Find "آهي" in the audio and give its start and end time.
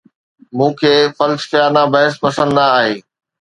2.77-2.95